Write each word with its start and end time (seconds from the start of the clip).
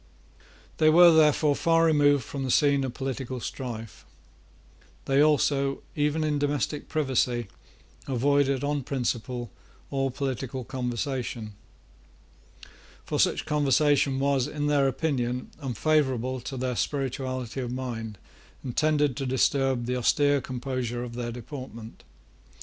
They 0.77 0.89
were, 0.89 1.11
therefore, 1.13 1.55
far 1.55 1.85
removed 1.85 2.23
from 2.23 2.43
the 2.43 2.49
scene 2.49 2.83
of 2.83 2.95
political 2.95 3.39
strife. 3.39 4.03
They 5.05 5.21
also, 5.21 5.83
even 5.95 6.23
in 6.23 6.39
domestic 6.39 6.89
privacy, 6.89 7.49
avoided 8.07 8.63
on 8.63 8.81
principle 8.81 9.51
all 9.91 10.09
political 10.09 10.63
conversation. 10.63 11.53
For 13.05 13.19
such 13.19 13.45
conversation 13.45 14.17
was, 14.17 14.47
in 14.47 14.65
their 14.65 14.87
opinion, 14.87 15.51
unfavourable 15.59 16.41
to 16.45 16.57
their 16.57 16.75
spirituality 16.75 17.59
of 17.61 17.71
mind, 17.71 18.17
and 18.63 18.75
tended 18.75 19.15
to 19.17 19.27
disturb 19.27 19.85
the 19.85 19.97
austere 19.97 20.41
composure 20.41 21.03
of 21.03 21.13
their 21.13 21.31
deportment. 21.31 22.03